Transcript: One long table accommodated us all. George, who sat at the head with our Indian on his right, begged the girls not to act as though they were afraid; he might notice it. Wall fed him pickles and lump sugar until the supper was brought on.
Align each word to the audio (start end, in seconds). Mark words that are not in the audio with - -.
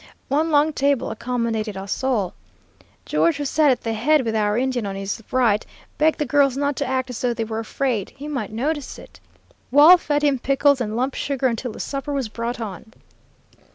One 0.29 0.49
long 0.49 0.73
table 0.73 1.11
accommodated 1.11 1.77
us 1.77 2.03
all. 2.03 2.33
George, 3.05 3.37
who 3.37 3.45
sat 3.45 3.69
at 3.69 3.81
the 3.83 3.93
head 3.93 4.25
with 4.25 4.33
our 4.35 4.57
Indian 4.57 4.87
on 4.87 4.95
his 4.95 5.21
right, 5.29 5.63
begged 5.99 6.17
the 6.17 6.25
girls 6.25 6.57
not 6.57 6.75
to 6.77 6.87
act 6.87 7.11
as 7.11 7.21
though 7.21 7.35
they 7.35 7.43
were 7.43 7.59
afraid; 7.59 8.09
he 8.17 8.27
might 8.27 8.51
notice 8.51 8.97
it. 8.97 9.19
Wall 9.69 9.97
fed 9.97 10.23
him 10.23 10.39
pickles 10.39 10.81
and 10.81 10.95
lump 10.95 11.13
sugar 11.13 11.45
until 11.45 11.71
the 11.73 11.79
supper 11.79 12.11
was 12.13 12.29
brought 12.29 12.59
on. 12.59 12.91